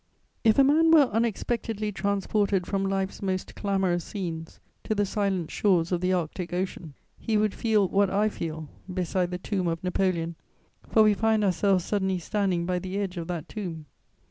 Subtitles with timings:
[0.43, 5.91] If a man were unexpectedly transported from life's most clamorous scenes to the silent shores
[5.91, 10.37] of the Arctic Ocean, he would feel what I feel beside the tomb of Napoleon,
[10.89, 13.85] for we find ourselves suddenly standing by the edge of that tomb.